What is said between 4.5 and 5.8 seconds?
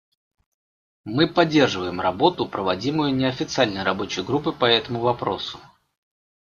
по этому вопросу.